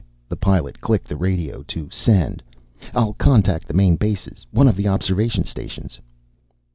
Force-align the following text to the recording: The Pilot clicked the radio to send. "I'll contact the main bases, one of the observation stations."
The 0.29 0.35
Pilot 0.35 0.81
clicked 0.81 1.07
the 1.07 1.15
radio 1.15 1.61
to 1.67 1.87
send. 1.91 2.41
"I'll 2.95 3.13
contact 3.13 3.67
the 3.67 3.75
main 3.75 3.97
bases, 3.97 4.47
one 4.49 4.67
of 4.67 4.75
the 4.75 4.87
observation 4.87 5.43
stations." 5.43 5.99